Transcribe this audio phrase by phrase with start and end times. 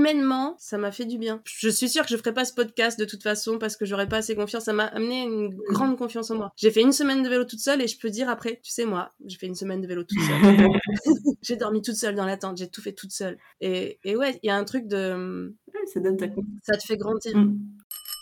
[0.00, 1.42] humainement, ça m'a fait du bien.
[1.44, 4.08] Je suis sûre que je ferais pas ce podcast de toute façon parce que j'aurais
[4.08, 4.64] pas assez confiance.
[4.64, 6.52] Ça m'a amené une grande confiance en moi.
[6.56, 8.86] J'ai fait une semaine de vélo toute seule et je peux dire après, tu sais
[8.86, 10.68] moi, j'ai fait une semaine de vélo toute seule.
[11.42, 13.36] j'ai dormi toute seule dans la tente, j'ai tout fait toute seule.
[13.60, 15.54] Et, et ouais, il y a un truc de...
[15.92, 16.26] ça donne ta
[16.62, 17.36] Ça te fait grandir.
[17.36, 17.58] Mm.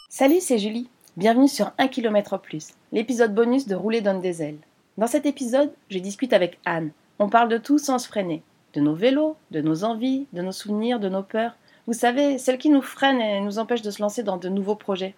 [0.09, 0.91] Salut, c'est Julie.
[1.17, 4.59] Bienvenue sur 1 km plus, l'épisode bonus de Rouler donne des ailes.
[4.97, 6.91] Dans cet épisode, je discute avec Anne.
[7.21, 8.43] On parle de tout sans se freiner.
[8.75, 11.57] De nos vélos, de nos envies, de nos souvenirs, de nos peurs.
[11.89, 14.75] Vous savez, celles qui nous freinent et nous empêchent de se lancer dans de nouveaux
[14.75, 15.15] projets.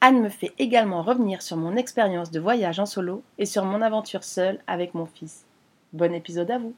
[0.00, 3.82] Anne me fait également revenir sur mon expérience de voyage en solo et sur mon
[3.82, 5.44] aventure seule avec mon fils.
[5.92, 6.72] Bon épisode à vous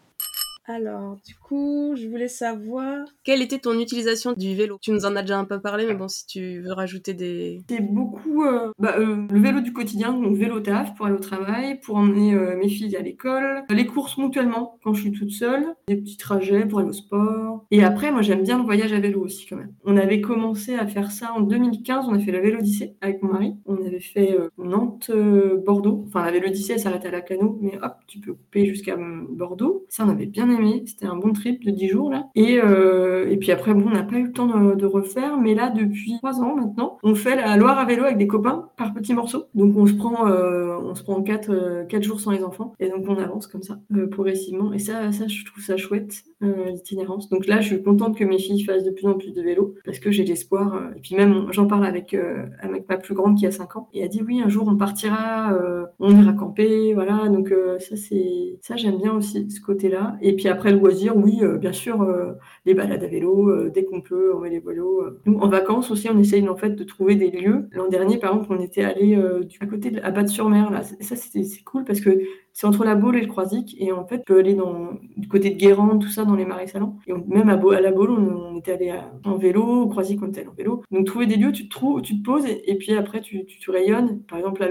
[0.64, 4.78] alors, du coup, je voulais savoir quelle était ton utilisation du vélo?
[4.80, 7.62] Tu nous en as déjà un peu parlé, mais bon, si tu veux rajouter des...
[7.68, 11.20] C'est beaucoup euh, bah, euh, le vélo du quotidien, donc vélo taf pour aller au
[11.20, 15.32] travail, pour emmener euh, mes filles à l'école, les courses ponctuellement quand je suis toute
[15.32, 17.66] seule, des petits trajets pour aller au sport.
[17.72, 19.74] Et après, moi, j'aime bien le voyage à vélo aussi quand même.
[19.84, 23.32] On avait commencé à faire ça en 2015, on a fait la Vélodyssée avec mon
[23.32, 23.56] mari.
[23.66, 26.04] On avait fait Nantes-Bordeaux.
[26.06, 29.86] Enfin, la Vélodyssée, elle s'arrête à la Cano, mais hop, tu peux couper jusqu'à Bordeaux.
[29.88, 30.82] Ça, on avait bien aimé.
[30.86, 32.28] C'était un bon trip de 10 jours là.
[32.34, 35.54] Et, euh, et puis après, bon, on n'a pas eu le temps de, refaire, mais
[35.54, 38.92] là, depuis 3 ans maintenant, on fait la Loire à vélo avec des copains par
[38.92, 39.44] petits morceaux.
[39.54, 42.74] Donc on se prend, euh, on se prend 4, 4 euh, jours sans les enfants.
[42.80, 43.78] Et donc on avance comme ça,
[44.10, 44.72] progressivement.
[44.72, 47.28] Et ça, ça, je trouve ça chouette, l'itinérance.
[47.28, 49.74] Donc là, je suis contente que mes filles fassent de plus en plus de vélo
[49.84, 50.90] parce que j'ai l'espoir.
[50.96, 52.16] et puis même, j'en parle avec,
[52.60, 53.88] avec ma plus grande qui a 5 ans.
[53.94, 55.56] Et elle dit oui, un jour on partira,
[56.00, 57.28] on ira camper, voilà.
[57.28, 60.16] Donc ça, c'est ça, j'aime bien aussi ce côté-là.
[60.20, 62.32] Et puis puis après le loisir, oui, euh, bien sûr, euh,
[62.66, 65.04] les balades à vélo, euh, dès qu'on peut, on met les vélos.
[65.24, 67.68] Nous, en vacances aussi, on essaye en fait de trouver des lieux.
[67.70, 69.16] L'an dernier, par exemple, on était allé
[69.60, 70.82] à côté de à Batte-sur-Mer.
[71.00, 72.10] Ça, c'est cool parce que
[72.52, 73.76] c'est entre la Baule et le Croisic.
[73.78, 76.44] Et en fait, tu peux aller dans, du côté de Guérande, tout ça, dans les
[76.44, 76.98] marais salants.
[77.06, 78.94] Et même à, à la Baule, on, était allé
[79.24, 79.82] en vélo.
[79.82, 80.82] Au Croisic, on était allé en vélo.
[80.90, 83.70] Donc, trouver des lieux, tu te, trouves, tu te poses et, puis après, tu, tu,
[83.70, 84.22] rayonnes.
[84.24, 84.68] Par exemple,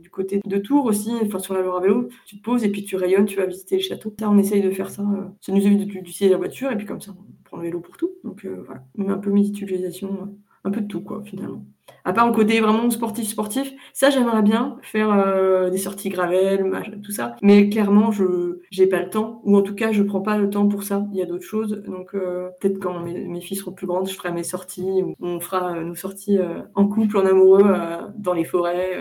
[0.00, 2.68] du côté de Tours aussi, enfin, sur la Loire à vélo, tu te poses et
[2.68, 4.14] puis tu rayonnes, tu vas visiter le château.
[4.18, 5.02] Ça, on essaye de faire ça.
[5.40, 7.96] Ça nous évite d'utiliser la voiture et puis comme ça, on prend le vélo pour
[7.96, 8.10] tout.
[8.22, 8.82] Donc, euh, voilà.
[8.98, 11.64] On un peu multi-utilisation, un peu de tout, quoi, finalement.
[12.06, 16.70] À part le côté vraiment sportif, sportif, ça j'aimerais bien faire euh, des sorties gravel,
[17.02, 17.36] tout ça.
[17.40, 20.50] Mais clairement, je j'ai pas le temps, ou en tout cas, je prends pas le
[20.50, 21.06] temps pour ça.
[21.12, 21.82] Il y a d'autres choses.
[21.86, 25.80] Donc euh, peut-être quand mes, filles seront plus grandes, je ferai mes sorties, on fera
[25.80, 27.74] nos sorties euh, en couple, en amoureux,
[28.16, 29.00] dans les forêts.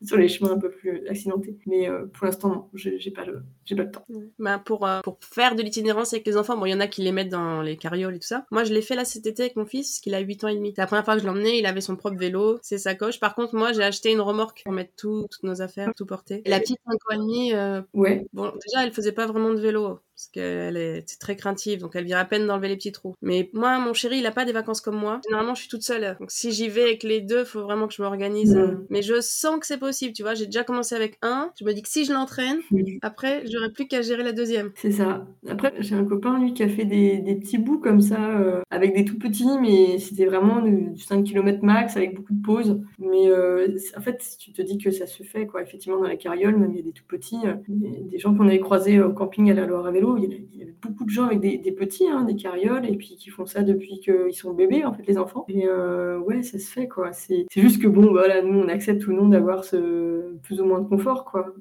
[0.04, 1.56] sur les chemins un peu plus accidentés.
[1.66, 4.04] Mais euh, pour l'instant, non, j'ai pas le, j'ai pas le temps.
[4.38, 6.86] Bah pour euh, pour faire de l'itinérance avec les enfants, bon, il y en a
[6.86, 8.46] qui les mettent dans les carrioles et tout ça.
[8.50, 10.54] Moi, je l'ai fait là cet été avec mon fils, qui a 8 ans et
[10.54, 10.72] demi.
[10.74, 13.20] C'est la première fois que je l'emmenais, il avait son propre vélo, ses sacoches.
[13.20, 16.42] Par contre, moi, j'ai acheté une remorque pour mettre tout, toutes nos affaires, tout porter.
[16.44, 18.26] Et la petite 5 ans et demi, euh, ouais.
[18.32, 22.04] Bon, déjà, elle faisait pas vraiment de vélo parce qu'elle est très craintive, donc elle
[22.04, 23.14] vient à peine d'enlever les petits trous.
[23.20, 25.20] Mais moi, mon chéri, il a pas des vacances comme moi.
[25.28, 26.16] Généralement, je suis toute seule.
[26.18, 28.58] Donc si j'y vais avec les deux, faut vraiment que je m'organise.
[28.88, 30.32] Mais je sens que c'est possible, tu vois.
[30.32, 31.50] J'ai déjà commencé avec un.
[31.60, 32.60] Je me dis que si je l'entraîne,
[33.02, 34.72] après, j'aurai plus qu'à gérer la deuxième.
[34.76, 35.26] C'est ça.
[35.48, 38.62] Après, j'ai un copain, lui, qui a fait des, des petits bouts comme ça, euh,
[38.70, 42.80] avec des tout petits, mais c'était vraiment du, 5 km max, avec beaucoup de pauses.
[42.98, 45.60] Mais euh, en fait, tu te dis que ça se fait, quoi.
[45.60, 48.48] Effectivement, dans la carriole, même il y a des tout petits, euh, des gens qu'on
[48.48, 50.24] avait croisés au camping à la Loire à vélo il
[50.54, 53.46] y, a, beaucoup de gens avec des, petits, hein, des carrioles, et puis qui font
[53.46, 55.44] ça depuis qu'ils sont bébés, en fait, les enfants.
[55.48, 57.12] Et euh, ouais, ça se fait, quoi.
[57.12, 60.80] C'est juste que, bon, voilà, nous, on accepte ou non d'avoir ce plus ou moins
[60.80, 61.54] de confort, quoi.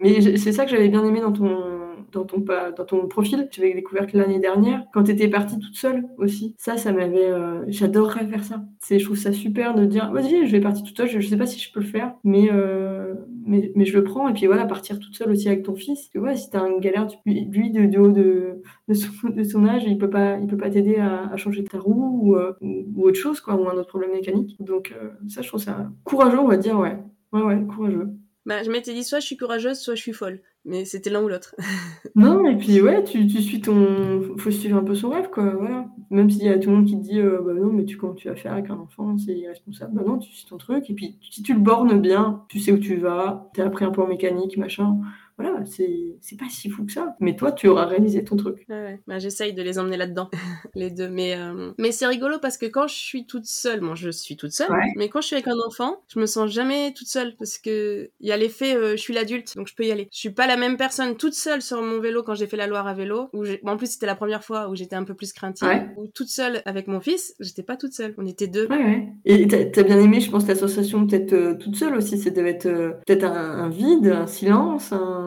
[0.00, 1.76] Mais c'est ça que j'avais bien aimé dans ton,
[2.12, 2.38] dans ton,
[2.76, 3.48] dans ton profil.
[3.50, 6.54] J'avais découvert que l'année dernière, quand tu étais partie toute seule aussi.
[6.58, 7.30] Ça, ça m'avait.
[7.30, 8.62] Euh, j'adorerais faire ça.
[8.88, 11.46] Je trouve ça super de dire, vas-y, je vais partir toute seule, je, sais pas
[11.46, 14.28] si je peux le faire, mais, euh, mais, mais, je le prends.
[14.28, 16.10] Et puis voilà, partir toute seule aussi avec ton fils.
[16.14, 17.18] Et ouais, si t'as une galère, tu,
[17.56, 21.36] lui, de, haut de, de, son, âge, il peut pas, il peut pas t'aider à,
[21.36, 24.56] changer ta roue euh, ou, autre chose, quoi, ou un autre problème mécanique.
[24.60, 24.94] Donc,
[25.28, 26.98] ça, je trouve ça courageux, on va dire, ouais.
[27.32, 28.10] Ouais, ouais, courageux.
[28.46, 30.40] Bah, je m'étais dit soit je suis courageuse, soit je suis folle.
[30.64, 31.54] Mais c'était l'un ou l'autre.
[32.14, 34.22] non, et puis ouais, tu, tu, suis ton.
[34.36, 35.50] Faut suivre un peu son rêve, quoi.
[35.50, 35.86] Voilà.
[36.10, 37.96] Même s'il y a tout le monde qui te dit, euh, bah non, mais tu,
[37.96, 39.94] comment tu vas faire avec un enfant, c'est irresponsable.
[39.94, 40.88] Bah non, tu suis ton truc.
[40.90, 43.84] Et puis, si tu le bornes bien, tu sais où tu vas, tu as appris
[43.84, 44.98] un peu en mécanique, machin
[45.38, 47.14] voilà, c'est pas si fou que ça.
[47.20, 48.64] Mais toi, tu auras réalisé ton truc.
[48.68, 50.30] Ouais, Bah, J'essaye de les emmener là-dedans,
[50.74, 51.08] les deux.
[51.08, 54.36] Mais, euh, mais c'est rigolo parce que quand je suis toute seule, moi je suis
[54.36, 57.36] toute seule, mais quand je suis avec un enfant, je me sens jamais toute seule
[57.36, 60.08] parce que il y a l'effet euh, je suis l'adulte, donc je peux y aller.
[60.12, 62.66] Je suis pas la même personne toute seule sur mon vélo quand j'ai fait la
[62.66, 63.28] Loire à vélo.
[63.32, 65.68] Où en plus, c'était la première fois où j'étais un peu plus craintive.
[65.96, 68.14] Ou toute seule avec mon fils, j'étais pas toute seule.
[68.18, 68.66] On était deux.
[68.68, 72.18] Ouais, Et t'as as bien aimé, je pense, l'association peut-être euh, toute seule aussi.
[72.18, 72.68] Ça devait être
[73.06, 75.25] peut-être un, un, vide, un silence, un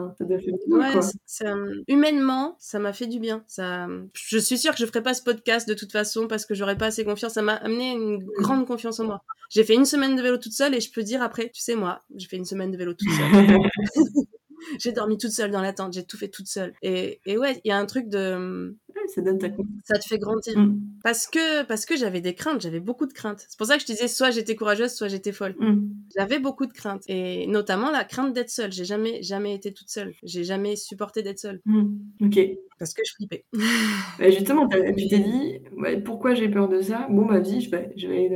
[1.26, 1.54] ça.
[1.54, 3.44] Ouais, humainement, ça m'a fait du bien.
[3.46, 6.54] Ça, je suis sûre que je ferais pas ce podcast de toute façon parce que
[6.54, 7.34] j'aurais pas assez confiance.
[7.34, 9.22] Ça m'a amené une grande confiance en moi.
[9.50, 11.74] J'ai fait une semaine de vélo toute seule et je peux dire après, tu sais
[11.74, 13.58] moi, j'ai fait une semaine de vélo toute seule.
[14.78, 16.74] j'ai dormi toute seule dans la tente, j'ai tout fait toute seule.
[16.82, 18.76] Et, et ouais, il y a un truc de
[19.10, 20.58] ça te fait grandir.
[20.58, 20.80] Mm.
[21.02, 23.44] Parce que, parce que j'avais des craintes, j'avais beaucoup de craintes.
[23.48, 25.54] C'est pour ça que je disais soit j'étais courageuse, soit j'étais folle.
[25.58, 25.90] Mm.
[26.16, 27.02] J'avais beaucoup de craintes.
[27.08, 28.72] Et notamment la crainte d'être seule.
[28.72, 30.14] J'ai jamais, jamais été toute seule.
[30.22, 31.60] J'ai jamais supporté d'être seule.
[31.64, 31.86] Mm.
[32.22, 32.38] Ok.
[32.78, 33.44] Parce que je flippais.
[34.18, 35.60] Bah, justement, tu t'es dit,
[36.04, 37.06] pourquoi j'ai peur de ça?
[37.08, 38.28] Bon, bah, vie, je vais, je vais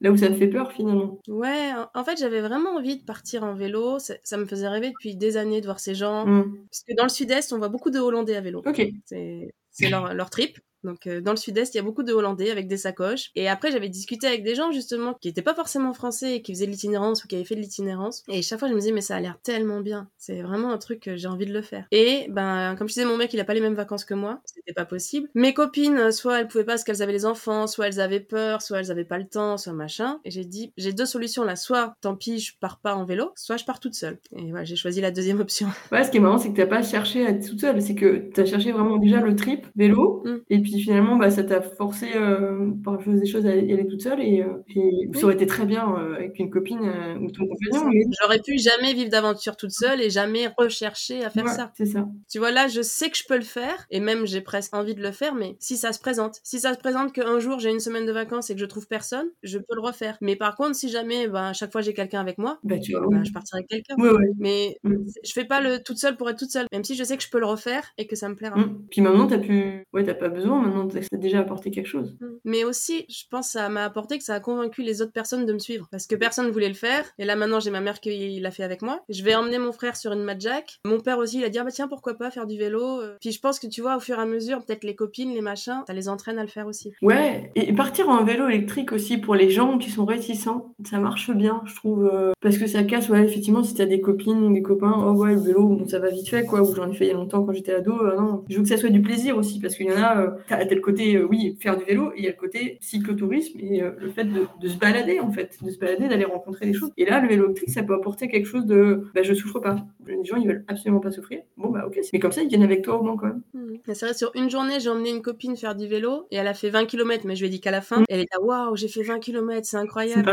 [0.00, 1.18] là où ça me fait peur finalement.
[1.28, 3.98] Ouais, en fait, j'avais vraiment envie de partir en vélo.
[3.98, 6.24] Ça, ça, me faisait rêver depuis des années de voir ces gens.
[6.24, 8.62] Parce que dans le sud-est, on voit beaucoup de Hollandais à vélo.
[8.66, 8.86] Ok.
[9.06, 10.58] C'est c'est leur, leur trip.
[10.84, 13.30] Donc euh, dans le sud-est, il y a beaucoup de Hollandais avec des sacoches.
[13.34, 16.52] Et après, j'avais discuté avec des gens justement qui n'étaient pas forcément français et qui
[16.52, 18.22] faisaient de l'itinérance ou qui avaient fait de l'itinérance.
[18.28, 20.08] Et chaque fois, je me disais, mais ça a l'air tellement bien.
[20.18, 21.86] C'est vraiment un truc que j'ai envie de le faire.
[21.90, 24.40] Et ben, comme je disais, mon mec, il a pas les mêmes vacances que moi.
[24.44, 25.28] C'était pas possible.
[25.34, 28.62] Mes copines, soit elles pouvaient pas parce qu'elles avaient les enfants, soit elles avaient peur,
[28.62, 30.20] soit elles avaient pas le temps, soit machin.
[30.24, 31.56] Et j'ai dit, j'ai deux solutions là.
[31.56, 34.18] Soit, tant pis, je pars pas en vélo, soit je pars toute seule.
[34.36, 35.68] Et voilà, j'ai choisi la deuxième option.
[35.92, 37.80] Ouais, ce qui est marrant, c'est que t'as pas cherché à être toute seule.
[37.82, 40.22] C'est que t'as cherché vraiment déjà le trip vélo.
[40.24, 40.36] Mm.
[40.48, 44.02] Et puis finalement, bah, ça t'a forcé euh, par des choses à y aller toute
[44.02, 46.80] seule et, euh, ça aurait été très bien euh, avec une copine
[47.20, 47.90] ou ton compagnon.
[48.22, 51.72] J'aurais pu jamais vivre d'aventure toute seule et jamais rechercher à faire ça.
[51.76, 52.06] C'est ça.
[52.30, 54.94] Tu vois, là, je sais que je peux le faire et même j'ai presque envie
[54.94, 57.70] de le faire, mais si ça se présente, si ça se présente qu'un jour j'ai
[57.70, 60.16] une semaine de vacances et que je trouve personne, je peux le refaire.
[60.20, 62.92] Mais par contre, si jamais bah, à chaque fois j'ai quelqu'un avec moi, bah, tu
[62.92, 63.96] vois, je partirai avec quelqu'un.
[64.38, 64.96] Mais mm.
[65.24, 67.22] je fais pas le toute seule pour être toute seule, même si je sais que
[67.22, 68.56] je peux le refaire et que ça me plaira.
[68.56, 68.86] Mm.
[68.90, 70.59] Puis maintenant, t'as pu, ouais, t'as pas besoin.
[70.60, 72.16] Maintenant, t'as déjà apporté quelque chose.
[72.20, 72.26] Mm.
[72.44, 75.46] Mais aussi, je pense que ça m'a apporté que ça a convaincu les autres personnes
[75.46, 75.88] de me suivre.
[75.90, 77.04] Parce que personne ne voulait le faire.
[77.18, 79.02] Et là, maintenant, j'ai ma mère qui l'a fait avec moi.
[79.08, 80.78] Je vais emmener mon frère sur une Jack.
[80.84, 83.00] Mon père aussi, il a dit, ah bah tiens, pourquoi pas faire du vélo.
[83.00, 83.16] Euh.
[83.20, 85.40] Puis je pense que tu vois, au fur et à mesure, peut-être les copines, les
[85.40, 86.92] machins, ça les entraîne à le faire aussi.
[87.02, 91.30] Ouais, et partir en vélo électrique aussi pour les gens qui sont réticents, ça marche
[91.30, 92.08] bien, je trouve.
[92.12, 95.12] Euh, parce que ça casse, ouais, effectivement, si t'as des copines ou des copains, oh
[95.12, 96.62] ouais, le vélo, bon, ça va vite fait, quoi.
[96.62, 97.92] Ou j'en ai fait il y a longtemps quand j'étais ado.
[97.92, 99.60] Euh, non, je veux que ça soit du plaisir aussi.
[99.60, 102.26] Parce qu'il y en a, t'as tel côté, oui, faire du vélo, et il y
[102.26, 105.78] a le côté cyclotourisme et euh, le fait de, se balader, en fait, de se
[105.78, 106.90] balader, d'aller rencontrer des choses.
[106.96, 109.76] Et là, le vélo électrique, ça peut apporter quelque chose de bah, je souffre pas.
[110.06, 111.42] Les gens, ils veulent absolument pas souffrir.
[111.56, 113.42] Bon, bah ok, mais comme ça, ils viennent avec toi au moins quand même.
[113.54, 113.76] Mmh.
[113.94, 116.54] C'est vrai, sur une journée, j'ai emmené une copine faire du vélo et elle a
[116.54, 118.04] fait 20 km, mais je lui ai dit qu'à la fin, mmh.
[118.08, 120.24] elle est là, waouh, j'ai fait 20 km, c'est incroyable.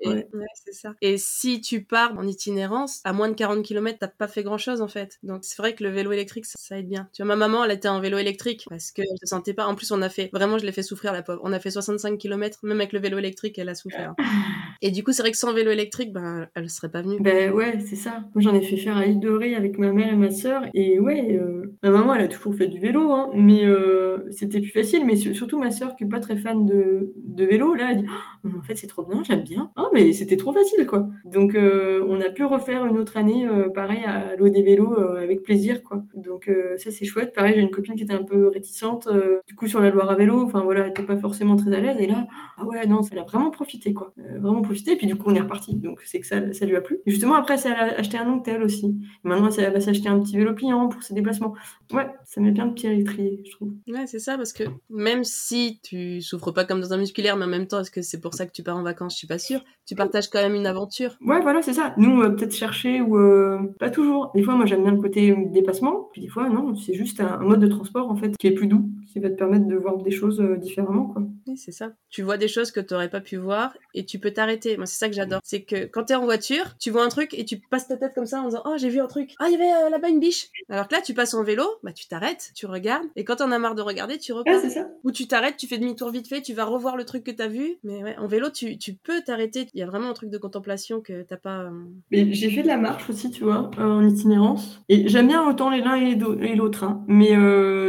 [0.00, 0.26] C'est ouais.
[0.54, 0.94] c'est ça.
[1.00, 4.58] Et si tu pars en itinérance, à moins de 40 km, t'as pas fait grand
[4.58, 5.18] chose en fait.
[5.22, 7.08] Donc c'est vrai que le vélo électrique, ça, aide bien.
[7.12, 9.66] Tu vois, ma maman, elle était en vélo électrique parce qu'elle se sentait pas.
[9.66, 11.40] En plus, on a fait, vraiment, je l'ai fait souffrir la pauvre.
[11.44, 14.14] On a fait 65 km, même avec le vélo électrique, elle a souffert.
[14.80, 17.20] Et du coup, c'est vrai que sans vélo électrique, ben, elle serait pas venue.
[17.20, 18.24] Ben ouais, c'est ça.
[18.34, 20.62] Moi, j'en ai fait faire à l'île de Ré avec ma mère et ma sœur.
[20.74, 24.60] Et ouais, euh, ma maman, elle a toujours fait du vélo, hein, mais euh, c'était
[24.60, 25.04] plus facile.
[25.04, 28.06] Mais surtout ma sœur, qui est pas très fan de, de vélo, là, elle dit
[28.44, 29.70] oh, En fait, c'est trop bien, j'aime bien.
[29.76, 31.08] Ah, mais c'était trop facile, quoi.
[31.24, 35.42] Donc, euh, on a pu refaire une autre année, pareil, à l'eau des vélos, avec
[35.42, 36.04] plaisir, quoi.
[36.14, 37.32] Donc, ça, c'est chouette.
[37.34, 39.08] Pareil, j'ai une copine qui était un peu réticente,
[39.46, 40.42] du coup, sur la Loire à vélo.
[40.42, 41.96] Enfin, voilà, elle était pas forcément très à l'aise.
[41.98, 42.26] Et là,
[42.56, 44.12] ah ouais, non, ça l'a vraiment profité, quoi.
[44.18, 44.92] Euh, vraiment profité.
[44.92, 45.74] Et puis du coup, on est reparti.
[45.74, 46.98] Donc c'est que ça, ça lui a plu.
[47.06, 48.96] Et justement, après, ça a acheté un Octel aussi.
[49.22, 51.54] maintenant, ça va s'acheter un petit vélo pliant pour ses déplacements.
[51.92, 53.72] Ouais, ça met bien le pied à l'étrier, je trouve.
[53.88, 57.44] Ouais, c'est ça, parce que même si tu souffres pas comme dans un musculaire, mais
[57.44, 59.14] en même temps, est-ce que c'est pour ça que tu pars en vacances?
[59.14, 59.64] Je suis pas sûre.
[59.86, 61.16] Tu partages quand même une aventure.
[61.22, 61.94] Ouais, voilà, c'est ça.
[61.96, 64.30] Nous, on va peut-être chercher ou euh, pas toujours.
[64.34, 66.08] Des fois, moi, j'aime bien le côté dépassement.
[66.12, 68.66] Puis des fois, non, c'est juste un, mode de transport en fait qui est plus
[68.66, 71.22] doux, qui va te permettre de voir des choses euh, différemment, quoi.
[71.46, 71.92] Oui, c'est ça.
[72.10, 74.76] Tu vois des choses que tu n'aurais pas pu voir et tu peux t'arrêter.
[74.76, 75.40] Moi, c'est ça que j'adore.
[75.42, 77.96] C'est que quand tu es en voiture, tu vois un truc et tu passes ta
[77.96, 79.34] tête comme ça en disant Oh, j'ai vu un truc.
[79.38, 80.48] Ah, il y avait euh, là-bas une biche.
[80.68, 83.50] Alors que là, tu passes en vélo, bah, tu t'arrêtes, tu regardes et quand t'en
[83.50, 84.60] as marre de regarder, tu repars.
[84.60, 84.88] ça.
[85.04, 87.42] Ou tu t'arrêtes, tu fais demi-tour vite fait, tu vas revoir le truc que tu
[87.42, 87.78] as vu.
[87.82, 89.66] Mais ouais, en vélo, tu, tu peux t'arrêter.
[89.74, 91.62] Il y a vraiment un truc de contemplation que t'as pas.
[91.62, 91.70] Euh,
[92.10, 94.82] mais j'ai fait de la marche aussi, tu vois, en itinérance.
[94.88, 96.84] Et j'aime bien autant les l'un et l'autre.
[96.84, 97.04] Hein.
[97.08, 97.34] Mais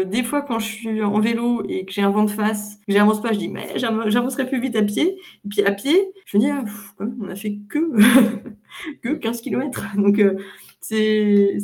[0.05, 2.93] des fois, quand je suis en vélo et que j'ai un vent de face, que
[2.93, 5.17] j'avance pas, je dis Mais j'avancerai plus vite à pied.
[5.45, 6.63] Et puis à pied, je me dis, ah,
[6.99, 7.79] on a fait que,
[9.03, 9.95] que 15 km.
[9.97, 10.35] Donc, euh,
[10.81, 11.57] c'est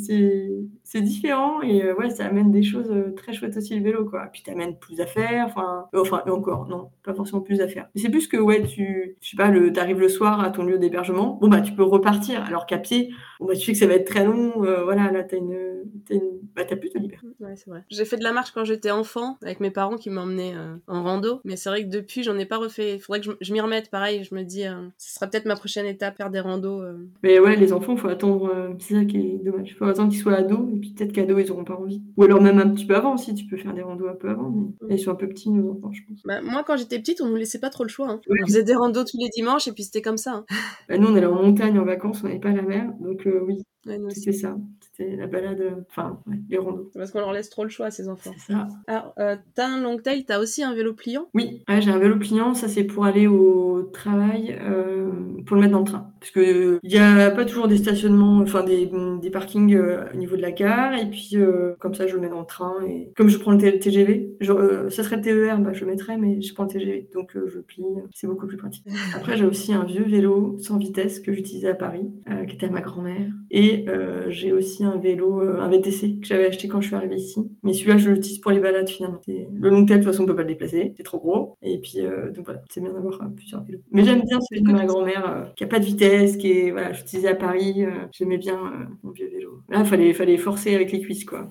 [0.86, 4.04] c'est différent et euh, ouais, ça amène des choses euh, très chouettes aussi le vélo,
[4.04, 4.28] quoi.
[4.32, 7.88] Puis t'amènes plus à faire, enfin, euh, enfin, encore, non, pas forcément plus à faire.
[7.94, 10.62] Mais c'est plus que, ouais, tu, je sais pas, le, t'arrives le soir à ton
[10.62, 13.78] lieu d'hébergement, bon, bah, tu peux repartir, alors qu'à pied, bon, bah, tu sais que
[13.78, 14.52] ça va être très long,
[14.84, 15.58] voilà, là, t'as une,
[16.06, 17.26] t'as une, bah, t'as plus de liberté.
[17.40, 17.82] Ouais, c'est vrai.
[17.90, 20.54] J'ai fait de la marche quand j'étais enfant, avec mes parents qui m'emmenaient
[20.86, 22.94] en rando, mais c'est vrai que depuis, j'en ai pas refait.
[22.94, 24.62] Il faudrait que je, m'y remette, pareil, je me dis,
[24.98, 26.84] ce sera peut-être ma prochaine étape, faire des randos.
[27.24, 30.34] Mais ouais, les enfants, faut attendre, c'est ça qui est dommage, faut attendre qu'ils soient
[30.34, 32.02] ados, et puis peut-être qu'ados, ils auront pas envie.
[32.16, 34.28] Ou alors même un petit peu avant aussi, tu peux faire des randos un peu
[34.28, 34.52] avant,
[34.82, 36.22] mais ils sont un peu petits, nos enfants, je pense.
[36.24, 38.10] Bah, moi, quand j'étais petite, on nous laissait pas trop le choix.
[38.10, 38.20] Hein.
[38.28, 40.32] On faisait des randos tous les dimanches, et puis c'était comme ça.
[40.32, 40.44] Hein.
[40.88, 43.40] Bah, nous, on allait en montagne en vacances, on n'avait pas la mer, donc euh,
[43.46, 43.62] oui,
[44.10, 44.56] c'était ça.
[44.80, 46.90] C'était la balade, euh, enfin, les randos.
[46.94, 48.32] Parce qu'on leur laisse trop le choix à ces enfants.
[48.38, 48.68] C'est ça.
[48.86, 51.28] Alors, euh, t'as un long tail, t'as aussi un vélo pliant?
[51.34, 55.10] Oui, j'ai un vélo pliant, ça c'est pour aller au travail, euh,
[55.44, 56.10] pour le mettre dans le train.
[56.20, 58.90] Parce que il n'y a pas toujours des stationnements, enfin des,
[59.20, 61.36] des parkings au niveau de la gare, et puis
[61.78, 65.02] comme ça je le mets dans le train, et comme je prends le TGV, ça
[65.02, 67.84] serait le TER, bah, je le mettrais, mais je prends le TGV, donc je plie,
[68.14, 68.84] c'est beaucoup plus pratique.
[69.14, 72.10] Après, j'ai aussi un vieux vélo sans vitesse que j'utilisais à Paris,
[72.48, 76.26] qui était à ma grand-mère, et euh, j'ai aussi un vélo, euh, un VTC que
[76.26, 77.40] j'avais acheté quand je suis arrivée ici.
[77.62, 79.20] Mais celui-là, je l'utilise pour les balades finalement.
[79.26, 81.56] Le long tail, de toute façon, on peut pas le déplacer, c'est trop gros.
[81.62, 83.80] Et puis, euh, donc voilà, c'est bien d'avoir plusieurs vélos.
[83.90, 86.92] Mais j'aime bien celui de ma grand-mère qui a pas de vitesse, qui est, voilà,
[86.92, 87.84] j'utilisais à Paris.
[88.12, 88.58] J'aimais bien
[89.02, 89.45] mon vieux vélo.
[89.68, 91.48] Là, il fallait, fallait forcer avec les cuisses, quoi.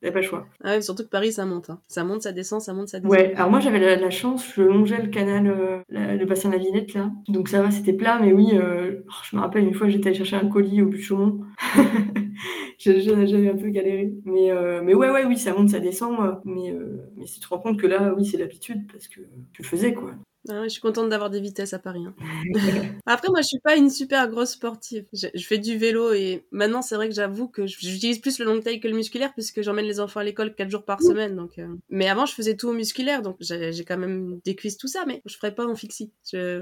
[0.00, 0.46] T'avais pas le choix.
[0.62, 1.70] Ah ouais, surtout que Paris, ça monte.
[1.70, 1.80] Hein.
[1.88, 3.12] Ça monte, ça descend, ça monte, ça descend.
[3.12, 6.94] Ouais, alors moi, j'avais la, chance, je longeais le canal, le bassin de la Villette,
[6.94, 7.10] là.
[7.28, 10.16] Donc ça va, c'était plat, mais oui, oh, je me rappelle une fois, j'étais allée
[10.16, 11.40] chercher un colis au but de Chaumont.
[12.78, 14.12] J'avais un peu galéré.
[14.24, 16.40] Mais, euh, mais ouais, ouais, oui, ça monte, ça descend.
[16.44, 19.20] Mais, euh, mais si tu te rends compte que là, oui, c'est l'habitude parce que
[19.52, 20.12] tu le faisais, quoi.
[20.48, 22.04] Ah je suis contente d'avoir des vitesses à Paris.
[22.06, 22.14] Hein.
[23.06, 25.04] Après, moi, je suis pas une super grosse sportive.
[25.12, 28.60] Je, fais du vélo et maintenant, c'est vrai que j'avoue que j'utilise plus le long
[28.60, 31.36] tail que le musculaire puisque j'emmène les enfants à l'école 4 jours par semaine.
[31.36, 31.66] Donc, euh.
[31.90, 35.04] Mais avant, je faisais tout au musculaire, donc j'ai quand même des cuisses, tout ça,
[35.06, 36.12] mais je ferais pas en fixie.
[36.32, 36.60] Ouais.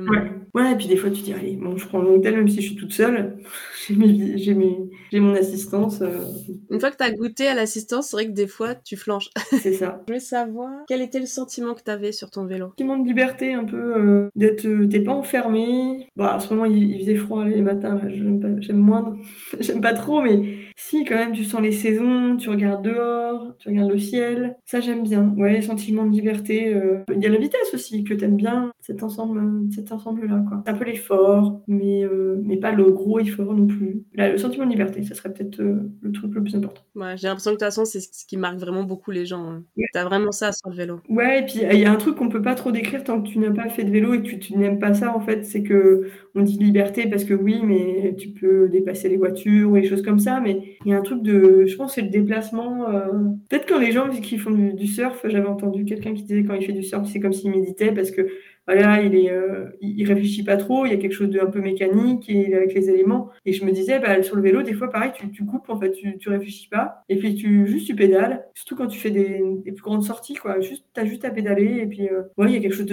[0.55, 2.49] ouais, et puis des fois, tu dis, allez, bon, je prends le long tail même
[2.49, 3.37] si je suis toute seule.
[3.89, 6.01] J'ai mon assistance.
[6.03, 6.25] Euh.
[6.71, 9.31] Une fois que tu as goûté à l'assistance, c'est vrai que des fois, tu flanches.
[9.51, 10.03] C'est ça.
[10.09, 12.69] je veux savoir quel était le sentiment que tu avais sur ton vélo?
[12.69, 16.09] Sentiment de liberté un peu euh, d'être euh, t'es pas enfermé.
[16.17, 19.17] Bah à ce moment il, faisait froid les matins j'aime moins
[19.61, 20.41] j'aime pas trop mais
[20.77, 24.57] si quand même tu sens les saisons tu regardes dehors tu regardes le ciel.
[24.65, 25.35] Ça j'aime bien.
[25.37, 27.03] Ouais sentiment de liberté euh.
[27.15, 29.41] il y a la vitesse aussi que t'aimes bien cet ensemble
[29.73, 32.05] cet ensemble là quoi un peu l'effort mais
[32.43, 35.59] mais pas le gros effort non plus là le sentiment de liberté ça serait peut-être
[35.59, 38.37] le truc le plus important ouais j'ai l'impression que de toute façon c'est ce qui
[38.37, 39.65] marque vraiment beaucoup les gens hein.
[39.93, 42.29] t'as vraiment ça sur le vélo ouais et puis il y a un truc qu'on
[42.29, 44.57] peut pas trop décrire tant que tu n'as pas fait de vélo et que tu,
[44.57, 48.29] n'aimes pas ça, en fait, c'est que on dit liberté parce que oui, mais tu
[48.29, 50.41] peux dépasser les voitures ou des choses comme ça.
[50.41, 52.89] Mais il y a un truc de, je pense, c'est le déplacement.
[52.89, 53.07] Euh,
[53.49, 56.65] peut-être quand les gens qui font du surf, j'avais entendu quelqu'un qui disait quand il
[56.65, 58.27] fait du surf, c'est comme s'il méditait parce que
[58.67, 61.47] voilà, il est, euh, il réfléchit pas trop, il y a quelque chose de un
[61.47, 63.31] peu mécanique et avec les éléments.
[63.45, 65.79] Et je me disais, bah, sur le vélo, des fois, pareil, tu, tu coupes, en
[65.79, 68.45] fait, tu, tu réfléchis pas, et puis tu juste tu pédales.
[68.55, 70.61] Surtout quand tu fais des, des plus grandes sorties, quoi.
[70.61, 72.87] Juste, t'as juste à pédaler, et puis, euh, ouais, il y a quelque chose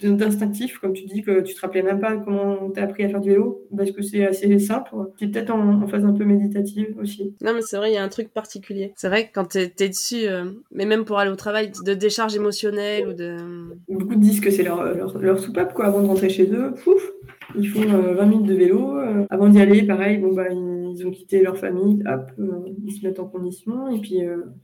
[0.00, 3.20] d'instinctif, comme tu dis que tu te rappelais même pas comment t'as appris à faire
[3.20, 4.90] du vélo, parce que c'est assez simple.
[5.18, 7.34] C'est peut-être en, phase un peu méditative aussi.
[7.42, 8.92] Non, mais c'est vrai, il y a un truc particulier.
[8.96, 11.94] C'est vrai que quand t'es es dessus, euh, mais même pour aller au travail, de
[11.94, 13.36] décharge émotionnelle ou de.
[13.88, 16.74] Beaucoup disent que c'est leur, leur leur soupape quoi avant de rentrer chez eux.
[16.82, 17.10] Pouf,
[17.56, 18.98] ils font 20 euh, minutes de vélo.
[18.98, 22.92] Euh, avant d'y aller, pareil, bon, bah, ils ont quitté leur famille, hop, euh, ils
[22.92, 24.20] se mettent en condition, et puis,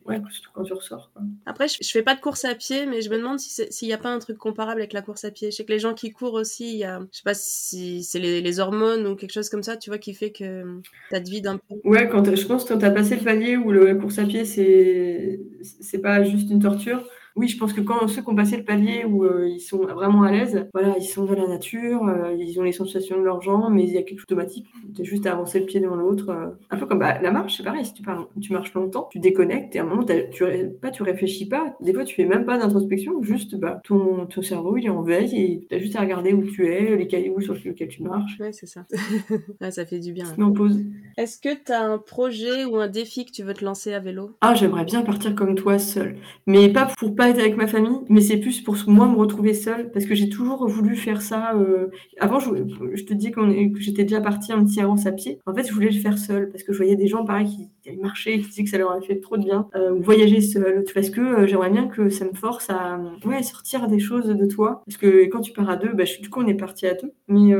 [0.07, 1.11] ouais, surtout quand tu ressors.
[1.13, 1.23] Quoi.
[1.47, 3.99] Après, je, fais pas de course à pied, mais je me demande s'il n'y a
[3.99, 5.51] pas un truc comparable avec la course à pied.
[5.51, 8.03] Je sais que les gens qui courent aussi, il y a, je sais pas si
[8.03, 11.31] c'est les, hormones ou quelque chose comme ça, tu vois, qui fait que tu te
[11.31, 11.75] vide un peu.
[11.85, 14.25] Ouais, quand je pense que quand tu as passé le palier où la course à
[14.25, 17.07] pied, c'est pas juste une torture
[17.37, 19.79] oui, je pense que quand ceux qui ont passé le palier où euh, ils sont
[19.79, 23.23] vraiment à l'aise, voilà, ils sont dans la nature, euh, ils ont les sensations de
[23.25, 24.67] leurs jambes, mais il y a quelque chose d'automatique.
[24.95, 26.31] Tu as juste à avancer le pied devant l'autre.
[26.31, 26.47] Euh.
[26.71, 27.85] un peu comme bah, la marche, c'est pareil.
[27.85, 28.03] Si tu,
[28.41, 30.45] tu marches longtemps, tu déconnectes et à un moment, tu,
[30.81, 31.77] pas, tu réfléchis pas.
[31.83, 35.03] Des fois, tu fais même pas d'introspection, juste bah, ton, ton cerveau, il est en
[35.03, 38.03] veille et tu as juste à regarder où tu es, les cailloux sur lesquels tu
[38.03, 38.41] marches.
[38.41, 38.87] Ouais, c'est ça.
[39.71, 40.25] ça fait du bien.
[40.55, 40.81] pause.
[41.19, 44.01] Est-ce que tu as un projet ou un défi que tu veux te lancer à
[44.01, 44.31] vélo?
[44.41, 46.17] Ah, j'aimerais bien partir comme toi seul,
[46.47, 49.91] mais pas pour pas avec ma famille, mais c'est plus pour moi me retrouver seule,
[49.91, 51.55] parce que j'ai toujours voulu faire ça.
[51.55, 53.41] Euh, avant, je, te dis que
[53.81, 55.41] j'étais déjà partie en séance à pied.
[55.47, 57.89] En fait, je voulais le faire seule, parce que je voyais des gens pareil qui,
[57.89, 60.85] allaient marcher, qui disaient que ça leur avait fait trop de bien, euh, voyager seul,
[60.95, 64.47] parce que euh, j'aimerais bien que ça me force à ouais, sortir des choses de
[64.47, 64.83] toi.
[64.87, 67.13] Parce que quand tu pars à deux, bah, du coup, on est parti à deux,
[67.29, 67.53] mais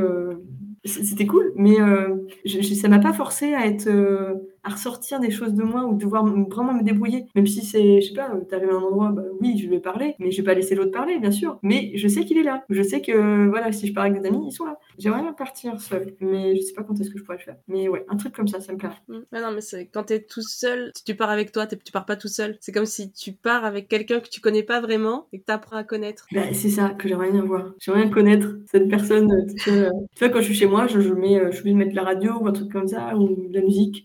[0.85, 1.75] c'était cool, mais
[2.45, 3.89] ça m'a pas forcé à être
[4.67, 7.25] à ressortir des choses de moi ou devoir vraiment me débrouiller.
[7.35, 10.15] Même si c'est, je sais pas, t'arrives à un endroit, bah oui, je vais parler,
[10.19, 11.57] mais je vais pas laisser l'autre parler, bien sûr.
[11.63, 12.65] Mais je sais qu'il est là.
[12.69, 14.77] Je sais que, voilà, si je pars avec des amis, ils sont là.
[14.97, 17.55] J'aimerais bien partir seul, mais je sais pas quand est-ce que je pourrais le faire.
[17.69, 18.89] Mais ouais, un truc comme ça, ça me plaît.
[19.07, 19.19] Mm.
[19.31, 22.27] non, mais c'est quand t'es tout seul, tu pars avec toi, tu pars pas tout
[22.27, 22.57] seul.
[22.59, 25.77] C'est comme si tu pars avec quelqu'un que tu connais pas vraiment et que t'apprends
[25.77, 26.27] à connaître.
[26.33, 27.73] Bah, c'est ça que j'aimerais bien voir.
[27.79, 29.31] J'aimerais bien connaître cette personne.
[29.67, 31.95] Euh, tu vois, quand je suis chez moi, je, mets, euh, je suis de mettre
[31.95, 34.03] la radio ou un truc comme ça, ou de la musique.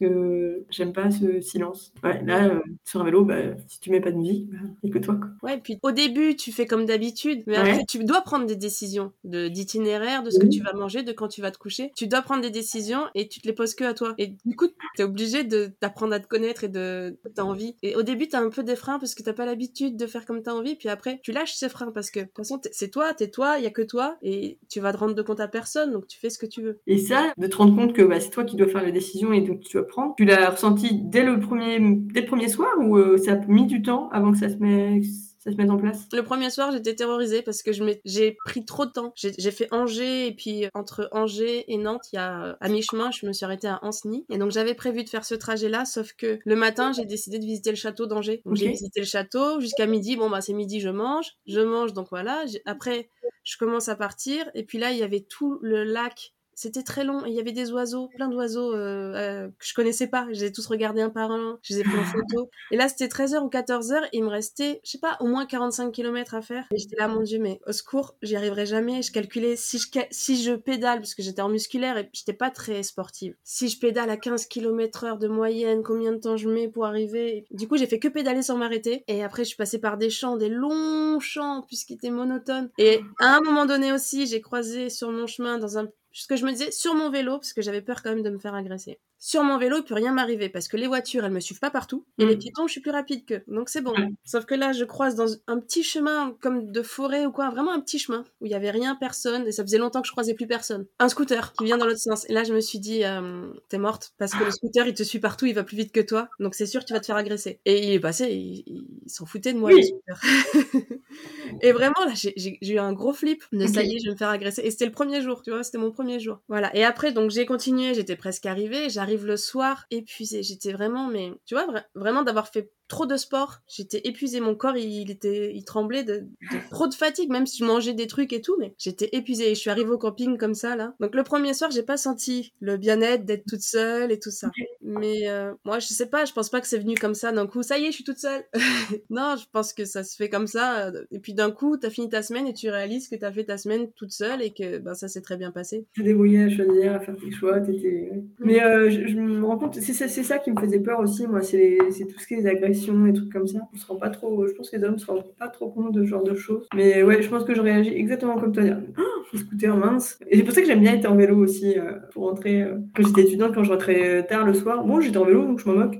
[0.71, 1.93] J'aime pas ce silence.
[2.03, 3.37] Ouais, là, euh, sur un vélo, bah,
[3.69, 5.17] si tu mets pas de musique, bah, il que toi.
[5.17, 5.29] Quoi.
[5.43, 9.13] Ouais, puis au début, tu fais comme d'habitude, mais après, tu dois prendre des décisions
[9.25, 11.93] d'itinéraire, de, ce que tu vas manger, de quand tu vas te coucher.
[11.97, 14.15] Tu dois prendre des décisions et tu te les poses que à toi.
[14.19, 17.77] Et du coup, t'es obligé d'apprendre à te connaître et de t'as envie.
[17.83, 20.25] Et au début, t'as un peu des freins parce que t'as pas l'habitude de faire
[20.25, 20.77] comme t'as envie.
[20.77, 23.59] Puis après, tu lâches ces freins parce que de toute façon, c'est toi, t'es toi,
[23.59, 25.93] il y a que toi et tu vas te rendre de compte à personne.
[25.93, 26.81] Donc tu fais ce que tu veux.
[26.87, 29.33] Et ça, de te rendre compte que bah, c'est toi qui dois faire les décisions
[29.33, 30.15] et donc tu dois prendre.
[30.17, 33.67] Tu l'as ressenti dès le premier, dès le premier soir ou euh, ça a mis
[33.67, 35.05] du temps avant que ça se mette
[35.43, 36.07] ça se met en place?
[36.13, 37.73] Le premier soir, j'étais terrorisée parce que
[38.05, 39.13] j'ai pris trop de temps.
[39.17, 43.27] J'ai fait Angers et puis entre Angers et Nantes, il y a à mi-chemin, je
[43.27, 46.39] me suis arrêtée à Ancenis et donc j'avais prévu de faire ce trajet-là, sauf que
[46.45, 48.43] le matin, j'ai décidé de visiter le château d'Angers.
[48.47, 50.15] Donc j'ai visité le château jusqu'à midi.
[50.15, 52.45] Bon bah c'est midi, je mange, je mange donc voilà.
[52.65, 53.11] Après,
[53.43, 57.03] je commence à partir et puis là, il y avait tout le lac c'était très
[57.03, 57.25] long.
[57.27, 60.27] Il y avait des oiseaux, plein d'oiseaux euh, euh, que je connaissais pas.
[60.31, 61.59] Je les ai tous regardés un par un.
[61.63, 62.51] Je les ai pris en photo.
[62.71, 64.09] Et là, c'était 13h ou 14h.
[64.13, 66.65] Il me restait, je sais pas, au moins 45 km à faire.
[66.73, 69.03] Et j'étais là, mon Dieu, mais au secours, j'y arriverai jamais.
[69.03, 72.51] Je calculais si je, si je pédale, parce que j'étais en musculaire et j'étais pas
[72.51, 73.35] très sportive.
[73.43, 76.87] Si je pédale à 15 km heure de moyenne, combien de temps je mets pour
[76.87, 77.45] arriver?
[77.51, 79.03] Du coup, j'ai fait que pédaler sans m'arrêter.
[79.09, 82.71] Et après, je suis passée par des champs, des longs champs, puisqu'ils étaient monotones.
[82.79, 86.37] Et à un moment donné aussi, j'ai croisé sur mon chemin dans un ce que
[86.37, 88.55] je me disais sur mon vélo, parce que j'avais peur quand même de me faire
[88.55, 88.99] agresser.
[89.25, 91.71] Sur mon vélo, il peut rien m'arriver parce que les voitures, elles me suivent pas
[91.71, 92.39] partout et les mm.
[92.41, 93.43] piétons, je suis plus rapide qu'eux.
[93.47, 93.95] Donc c'est bon.
[94.25, 97.73] Sauf que là, je croise dans un petit chemin comme de forêt ou quoi, vraiment
[97.73, 100.13] un petit chemin où il y avait rien, personne et ça faisait longtemps que je
[100.13, 100.87] croisais plus personne.
[100.99, 102.29] Un scooter qui vient dans l'autre sens.
[102.29, 105.05] Et là, je me suis dit, euh, t'es morte parce que le scooter, il te
[105.05, 106.29] suit partout, il va plus vite que toi.
[106.41, 107.61] Donc c'est sûr, tu vas te faire agresser.
[107.65, 110.21] Et il est passé, il, s'en foutait de moi, le scooter.
[111.61, 114.19] et vraiment, là, j'ai eu un gros flip de ça y est, je vais me
[114.19, 114.63] faire agresser.
[114.63, 116.02] Et c'était le premier jour, tu vois, c'était mon premier
[116.49, 116.75] Voilà.
[116.77, 120.43] Et après, donc j'ai continué, j'étais presque arrivée, j'arrive le soir épuisée.
[120.43, 123.63] J'étais vraiment, mais tu vois, vraiment d'avoir fait trop de sport.
[123.67, 126.27] J'étais épuisée, mon corps il, était, il tremblait de,
[126.71, 129.51] trop de fatigue, même si je mangeais des trucs et tout, mais j'étais épuisée.
[129.51, 130.95] Et je suis arrivée au camping comme ça là.
[131.01, 134.51] Donc le premier soir, j'ai pas senti le bien-être d'être toute seule et tout ça.
[134.83, 137.47] Mais euh, moi, je sais pas, je pense pas que c'est venu comme ça d'un
[137.47, 137.63] coup.
[137.63, 138.45] Ça y est, je suis toute seule.
[139.11, 140.93] non, je pense que ça se fait comme ça.
[141.11, 143.57] Et puis d'un coup, t'as fini ta semaine et tu réalises que t'as fait ta
[143.57, 145.87] semaine toute seule et que ben, ça s'est très bien passé.
[145.95, 147.59] Tu débrouillais à choisir, à faire tes choix.
[147.59, 148.11] Étais...
[148.39, 151.79] Mais euh, je, me rends compte, c'est ça, qui me faisait peur aussi, moi, c'est
[151.89, 153.61] tout ce qui est agressions des trucs comme ça.
[153.73, 155.93] On se rend pas trop, je pense que les hommes se rendent pas trop compte
[155.93, 156.67] de ce genre de choses.
[156.75, 158.63] Mais ouais, je pense que je réagis exactement comme toi.
[158.99, 160.19] Oh, scooter mince.
[160.29, 162.63] Et c'est pour ça que j'aime bien être en vélo aussi euh, pour rentrer.
[162.63, 165.45] Euh, quand j'étais étudiante, quand je rentrais euh, tard le soir, bon, j'étais en vélo
[165.45, 165.99] donc je m'en moque.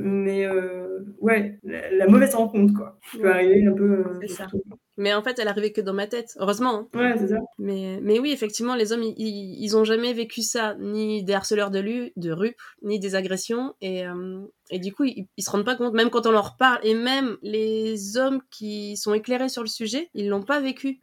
[0.00, 0.48] mais
[1.20, 2.98] ouais, la, mauvaise rencontre quoi.
[3.12, 4.04] Je peux arriver un peu.
[4.22, 4.46] c'est ça.
[4.98, 6.88] Mais en fait, elle arrivait que dans ma tête, heureusement.
[6.94, 6.98] Hein.
[6.98, 7.40] Ouais, c'est ça.
[7.58, 11.70] Mais, mais oui, effectivement, les hommes, ils, ils, ont jamais vécu ça, ni des harceleurs
[11.70, 13.74] de, rue, de rue ni des agressions.
[13.82, 14.40] Et, euh,
[14.70, 16.94] et du coup, ils, ils, se rendent pas compte, même quand on leur parle, et
[16.94, 20.98] même les hommes qui sont éclairés sur le sujet, ils l'ont pas vécu.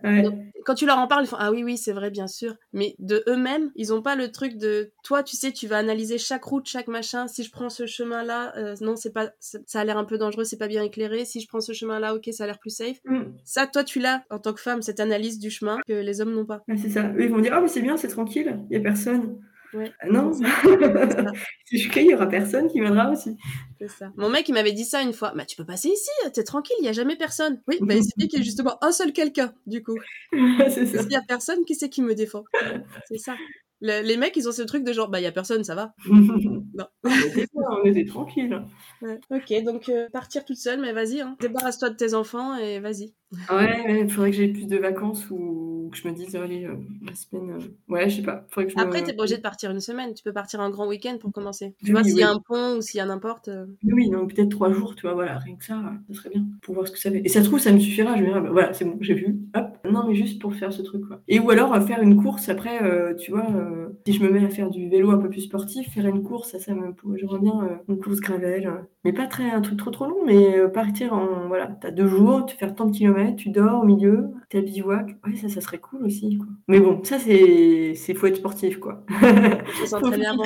[0.65, 2.55] quand tu leur en parles, ils font Ah oui, oui, c'est vrai, bien sûr.
[2.73, 6.17] Mais de eux-mêmes, ils ont pas le truc de Toi, tu sais, tu vas analyser
[6.17, 7.27] chaque route, chaque machin.
[7.27, 10.43] Si je prends ce chemin-là, euh, non, c'est pas, ça a l'air un peu dangereux,
[10.43, 11.25] c'est pas bien éclairé.
[11.25, 12.97] Si je prends ce chemin-là, ok, ça a l'air plus safe.
[13.05, 13.23] Mm.
[13.45, 16.33] Ça, toi, tu l'as en tant que femme, cette analyse du chemin que les hommes
[16.33, 16.63] n'ont pas.
[16.77, 17.11] c'est ça.
[17.19, 19.39] ils vont dire, ah, mais c'est bien, c'est tranquille, il n'y a personne.
[19.73, 19.91] Ouais.
[19.99, 20.43] Ah, non, si
[21.77, 23.37] je crie, il n'y aura personne qui viendra aussi.
[23.79, 24.11] C'est ça.
[24.17, 25.33] Mon mec, il m'avait dit ça une fois.
[25.35, 27.61] Mais tu peux passer ici, t'es tranquille, il n'y a jamais personne.
[27.67, 29.97] Oui, bah, il dit qu'il y a justement un seul quelqu'un, du coup.
[30.31, 30.99] c'est ça.
[30.99, 32.43] S'il n'y a personne, qui c'est qui me défend
[33.07, 33.35] C'est ça
[33.83, 35.93] les mecs, ils ont ce truc de genre, bah, il y a personne, ça va.
[36.09, 36.85] non.
[37.03, 38.61] on était tranquille.
[39.29, 41.35] Ok, donc euh, partir toute seule, mais vas-y, hein.
[41.41, 43.13] débarrasse-toi de tes enfants et vas-y.
[43.51, 46.75] Ouais, il faudrait que j'ai plus de vacances ou que je me dise, allez, euh,
[47.05, 47.51] la semaine.
[47.51, 48.45] Euh, ouais, je sais pas.
[48.49, 50.69] Faudrait que je Après, t'es pas obligé de partir une semaine, tu peux partir un
[50.69, 51.75] grand week-end pour commencer.
[51.83, 53.49] Tu vois, s'il y a un pont ou s'il y a n'importe.
[53.83, 56.75] Oui, donc peut-être trois jours, tu vois, voilà, rien que ça, ça serait bien pour
[56.75, 57.21] voir ce que ça fait.
[57.23, 59.13] Et ça se trouve, ça me suffira, je me dirais, bah, voilà, c'est bon, j'ai
[59.13, 59.77] vu, hop.
[59.89, 61.21] Non, mais juste pour faire ce truc, quoi.
[61.27, 62.79] Et ou alors faire une course après,
[63.17, 63.47] tu vois
[64.05, 66.51] si je me mets à faire du vélo un peu plus sportif, faire une course,
[66.51, 69.77] ça, ça me, j'aimerais bien euh, une course gravel, euh, mais pas très un truc
[69.77, 72.95] trop trop long, mais euh, partir en voilà, t'as deux jours, tu fais tant de
[72.95, 76.37] kilomètres, tu dors au milieu, t'es à bivouac, ouais ça, ça serait cool aussi.
[76.37, 76.47] Quoi.
[76.67, 79.03] Mais bon, ça, c'est faut être sportif, quoi.
[79.65, 80.43] Faut s'entraîner avant.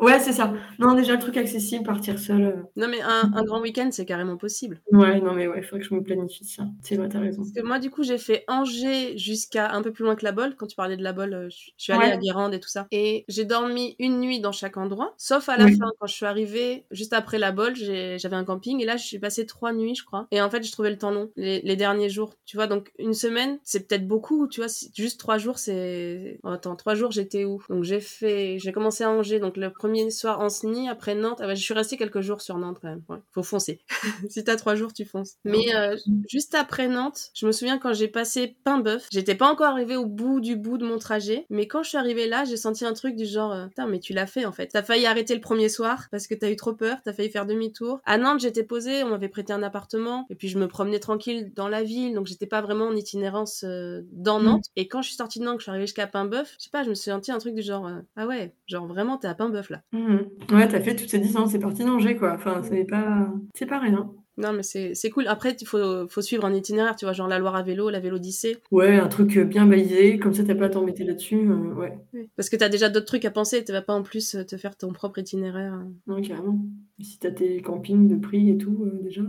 [0.00, 0.52] Ouais, c'est ça.
[0.78, 2.42] Non, déjà, le truc accessible, partir seul.
[2.42, 4.80] euh, Non, mais un, un grand week-end, c'est carrément possible.
[4.92, 6.64] Ouais, non, mais ouais, il faudrait que je me planifie ça.
[6.82, 7.42] C'est vrai, t'as raison.
[7.42, 10.32] Parce que moi, du coup, j'ai fait Angers jusqu'à un peu plus loin que la
[10.32, 10.54] Bolle.
[10.56, 12.12] Quand tu parlais de la Bolle, euh, je suis allée Ouais.
[12.12, 12.86] à Guérande et tout ça.
[12.90, 15.76] Et j'ai dormi une nuit dans chaque endroit, sauf à la Oui.
[15.76, 18.80] fin, quand je suis arrivée, juste après la Bolle, j'avais un camping.
[18.80, 20.26] Et là, je suis passée trois nuits, je crois.
[20.30, 22.34] Et en fait, j'ai trouvé le temps long, les, les derniers jours.
[22.44, 24.46] Tu vois, donc une semaine, c'est peut-être beaucoup.
[24.46, 26.38] Tu vois, juste trois jours, c'est...
[26.44, 27.62] Oh, attends, trois jours, j'étais où?
[27.68, 28.58] Donc j'ai fait...
[28.58, 31.38] J'ai commencé à Angers, donc le premier soir en SNI, après Nantes.
[31.40, 33.02] Ah bah, je suis restée quelques jours sur Nantes quand même.
[33.32, 33.80] Faut foncer.
[34.28, 35.34] si t'as trois jours, tu fonces.
[35.44, 35.96] Mais euh,
[36.28, 40.06] juste après Nantes, je me souviens quand j'ai passé Pain-Bœuf, j'étais pas encore arrivée au
[40.06, 42.92] bout du bout de mon trajet, mais quand je suis arrivée là, j'ai senti un
[42.92, 44.68] truc du genre, euh, putain, mais tu l'as fait en fait.
[44.68, 47.46] T'as failli arrêter le premier soir parce que t'as eu trop peur, t'as failli faire
[47.46, 48.00] demi-tour.
[48.04, 51.52] À Nantes, j'étais posée, on m'avait prêté un appartement, et puis je me promenais tranquille
[51.54, 54.44] dans la ville, donc j'étais pas vraiment en itinérance euh, dans Mm.
[54.44, 54.64] Nantes.
[54.76, 56.70] Et quand je suis sortie de Nantes, que je suis arrivée jusqu'à Pain-Bœuf, je sais
[56.70, 59.26] pas, je me suis senti un truc du genre, euh, ah ouais, genre vraiment t'es
[59.28, 59.82] à Pain-Bœuf là.
[59.92, 60.28] Mhm.
[60.52, 62.34] Ouais, t'as fait toutes ces distances, c'est parti d'Angers, quoi.
[62.34, 63.28] Enfin, c'est pas...
[63.54, 64.12] C'est pas rien.
[64.38, 65.26] Non, mais c'est cool.
[65.26, 67.98] Après, il faut, faut suivre un itinéraire, tu vois, genre la Loire à vélo, la
[67.98, 68.56] Vélodyssée.
[68.70, 71.48] Ouais, un truc euh, bien balisé, comme ça t'as pas à t'embêter là-dessus.
[71.50, 71.98] euh, ouais,
[72.36, 74.56] Parce que t'as déjà d'autres trucs à penser, tu vas pas en plus euh, te
[74.56, 75.78] faire ton propre itinéraire.
[76.06, 76.58] non, carrément.
[77.00, 79.22] Si t'as tes campings de prix et tout, euh, déjà.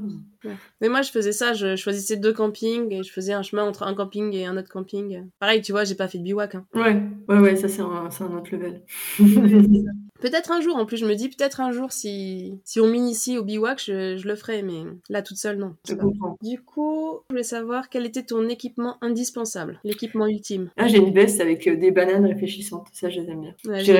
[0.80, 3.84] Mais moi, je faisais ça, je choisissais deux campings et je faisais un chemin entre
[3.84, 5.24] un camping et un autre camping.
[5.39, 6.56] Pareil, tu vois, j'ai pas fait de bivouac.
[6.56, 6.65] hein.
[6.76, 8.82] Ouais, ouais, ouais, ça c'est un, c'est un autre level.
[10.20, 13.38] Peut-être un jour, en plus, je me dis peut-être un jour, si, si on m'initie
[13.38, 15.76] au bivouac, je, je le ferai, mais là, toute seule, non.
[15.88, 16.38] Je comprends.
[16.42, 20.70] Du coup, je voulais savoir quel était ton équipement indispensable, l'équipement ultime.
[20.78, 23.56] Ah, j'ai une veste avec euh, des bananes réfléchissantes, ça je les aime bien.
[23.66, 23.94] Ouais, je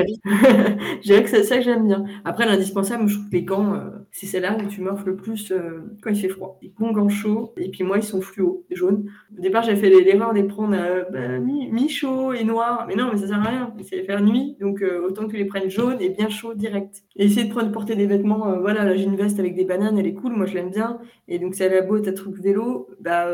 [1.04, 2.04] dirais que c'est ça que j'aime bien.
[2.26, 5.52] Après, l'indispensable, je trouve que les gants, euh, c'est celle-là où tu morfles le plus
[5.52, 6.58] euh, quand il fait froid.
[6.62, 9.10] Les bons gants chauds, et puis moi, ils sont fluo, jaunes.
[9.38, 12.86] Au départ, j'avais fait l'erreur de prendre euh, bah, mi- mi-chaud et noir.
[12.88, 13.74] Mais non, mais ça sert à rien.
[13.84, 17.04] C'est faire nuit, donc euh, autant que tu les prennes jaunes et bien chaud direct.
[17.16, 20.08] Essayer de prendre, porter des vêtements, voilà, là j'ai une veste avec des bananes, elle
[20.08, 21.00] est cool, moi je l'aime bien.
[21.28, 23.28] Et donc, si elle a beau, t'as truc vélo, bah,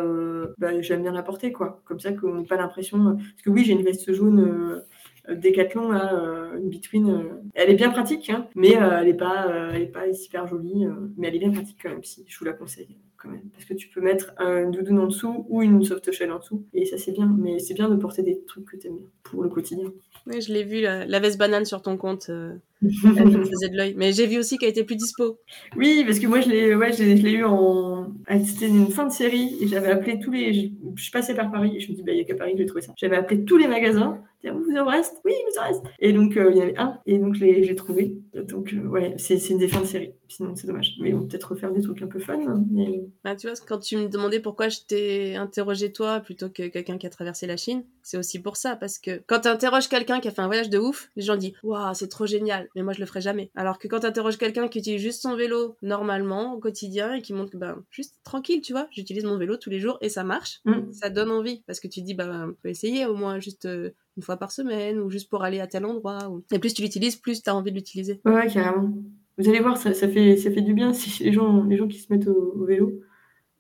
[0.58, 1.82] bah j'aime bien la porter, quoi.
[1.86, 3.16] Comme ça qu'on n'ait pas l'impression.
[3.16, 4.82] Parce que oui, j'ai une veste jaune.
[5.30, 9.00] Euh, euh, Décathlon, là, euh, une between, euh, elle est bien pratique, hein, mais euh,
[9.00, 11.78] elle n'est pas, euh, elle est pas super jolie, euh, mais elle est bien pratique
[11.82, 14.70] quand même, si je vous la conseille quand même, parce que tu peux mettre un
[14.70, 17.74] doudoune en dessous ou une soft shell en dessous, et ça c'est bien, mais c'est
[17.74, 19.92] bien de porter des trucs que tu aimes bien pour le quotidien.
[20.28, 22.28] Ouais, je l'ai vu, la, la veste banane sur ton compte.
[22.30, 23.94] euh, elle me faisait de l'œil.
[23.96, 25.40] Mais j'ai vu aussi qu'elle était plus dispo.
[25.76, 29.06] Oui, parce que moi je l'ai, ouais, je je eu en, ah, c'était une fin
[29.06, 31.92] de série et j'avais appelé tous les, je, je suis passée par Paris et je
[31.92, 32.94] me dis bah il y a qu'à Paris que j'ai trouvé ça.
[32.98, 34.20] J'avais appelé tous les magasins.
[34.52, 35.22] Vous vous en reste?
[35.26, 35.84] Oui, il vous en reste.
[36.00, 38.18] Et donc euh, il y en avait un et donc je l'ai, trouvé.
[38.34, 40.14] Donc euh, ouais, c'est, c'est une des fins de série.
[40.28, 40.96] Sinon c'est dommage.
[41.02, 42.40] Mais on peut peut-être refaire des trucs un peu fun.
[42.48, 43.04] hein, mais...
[43.24, 46.98] Bah, tu vois, quand tu me demandais pourquoi je t'ai interrogé toi plutôt que quelqu'un
[46.98, 48.76] qui a traversé la Chine, c'est aussi pour ça.
[48.76, 51.36] Parce que quand tu interroges quelqu'un qui a fait un voyage de ouf, les gens
[51.38, 53.52] disent Waouh, c'est trop génial, mais moi je le ferai jamais.
[53.56, 57.22] Alors que quand tu interroges quelqu'un qui utilise juste son vélo normalement, au quotidien, et
[57.22, 60.10] qui montre que, ben, juste tranquille, tu vois, j'utilise mon vélo tous les jours et
[60.10, 60.92] ça marche, Mm.
[60.92, 61.64] ça donne envie.
[61.68, 64.52] Parce que tu dis, bah, on peut essayer au moins juste euh, une fois par
[64.52, 66.30] semaine ou juste pour aller à tel endroit.
[66.30, 68.22] ou- Et plus tu l'utilises, plus tu as envie de l'utiliser.
[68.26, 68.94] Ouais, ouais, carrément.
[69.38, 71.88] Vous allez voir, ça, ça fait, ça fait du bien si les gens, les gens
[71.88, 72.94] qui se mettent au, au vélo.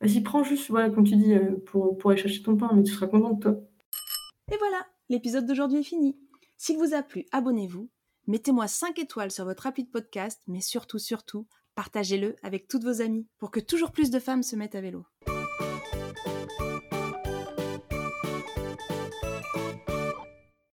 [0.01, 2.83] Vas-y, prends juste, voilà, comme tu dis, euh, pour, pour aller chercher ton pain, mais
[2.83, 3.59] tu seras content de toi.
[4.51, 6.17] Et voilà, l'épisode d'aujourd'hui est fini.
[6.57, 7.89] S'il vous a plu, abonnez-vous,
[8.27, 13.01] mettez-moi 5 étoiles sur votre appli de podcast, mais surtout, surtout, partagez-le avec toutes vos
[13.01, 15.05] amies pour que toujours plus de femmes se mettent à vélo.